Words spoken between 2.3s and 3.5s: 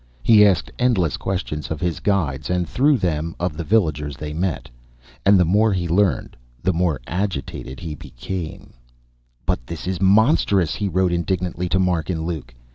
and through them,